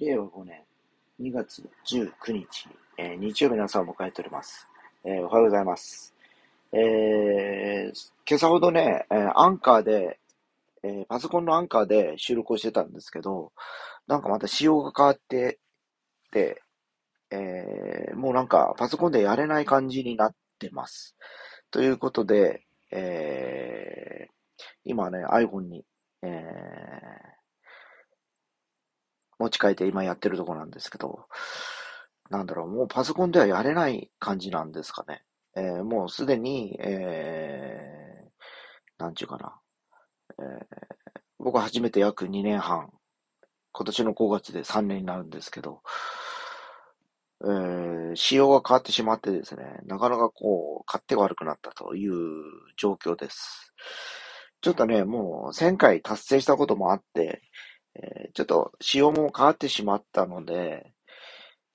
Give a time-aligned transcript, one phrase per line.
[0.00, 0.62] 令和5年
[1.20, 4.68] 2月19日、えー、日曜日の朝を迎えております。
[5.04, 6.14] えー、おはようございます。
[6.72, 10.20] えー、今朝ほどね、えー、アンカーで、
[10.84, 13.50] えー、パソコンのアンカーで収録をしてたんですけど、
[14.06, 15.58] なんかまた仕様が変わって
[16.30, 16.62] て、
[17.32, 21.16] えー、もうなんかパソコンでやれない感じになってます。
[21.72, 22.62] ということで、
[22.92, 24.32] えー、
[24.84, 25.84] 今ね、iPhone に、
[26.22, 27.38] えー、
[29.38, 31.26] 持ち替えて今やってるとこなんですけど、
[32.30, 35.22] なんだろう、もうパソコンではやれない感じなんですかね。
[35.56, 39.58] えー、もうすでに、えー、なんちゅうかな。
[40.38, 40.66] えー、
[41.38, 42.90] 僕は初めて約2年半、
[43.72, 45.82] 今年の5月で3年になるんですけど、
[47.44, 52.14] えー、仕様が変わってしまってですね、なかなかこう、勝手が悪くなったという
[52.76, 53.72] 状況です。
[54.60, 57.42] ちょっとね、もう1000回達成したこともあって、
[58.02, 60.92] え、ちょっと仕様も変わってしまったので、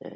[0.00, 0.08] え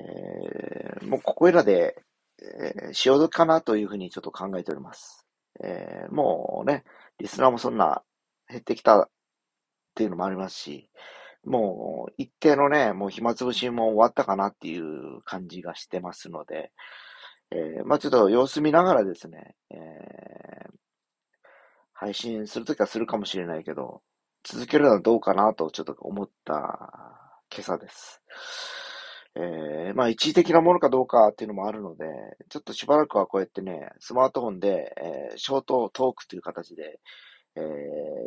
[1.01, 1.97] ー、もうここいらで、
[2.41, 5.27] えー、潮時かなというふうにちょっと考えております。
[5.62, 6.84] えー、もうね、
[7.19, 8.03] リスナーもそんな
[8.48, 9.09] 減ってきたっ
[9.94, 10.91] ていうのもありますし、
[11.44, 16.72] もう一定のね、もう暇つぶしも終わったかなっていう感じがしてますので、
[17.50, 20.70] えー、まあちょっと様子見ながらですね、えー、
[21.92, 24.03] 配信するときはするかもしれないけど、
[24.45, 26.53] 続けるのはどうかなとちょっと思った
[27.55, 28.21] 今朝です。
[29.37, 32.05] えー、まあ一時的なものかどうかっていうのもあるので、
[32.49, 36.99] ちょっとしばらくはこうやってね、スマートフォンで、えー、ショートトークという形で、
[37.55, 37.61] え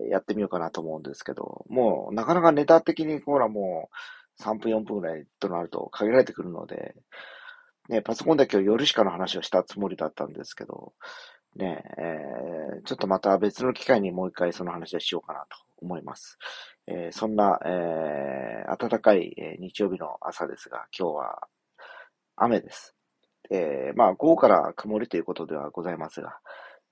[0.08, 3.90] ー、やってみようかなと思うんですけど、もうなかなかネタ的にほらも
[4.40, 6.96] う3分4分ぐらいとなると限られてくるので、
[7.90, 10.94] ね、パソコンで今日夜しかの話をしたつもりだったんですけど、
[11.58, 16.38] ね、えー、ちょっとまた別の機会にもう一回その話をしようかなと思います。
[16.88, 21.48] えー、そんな、えー、暖かい、日曜日の朝ですが、今日は
[22.36, 22.96] 雨です。
[23.52, 26.40] えー、まあ、午後から曇りということではございますが、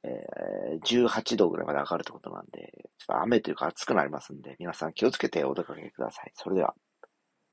[0.03, 6.31] えー、18度ぐらいまで上がるということなんで、ちょっと雨というか暑くなりますんで、皆さん気をつけてお出かけください。
[6.35, 6.73] それでは。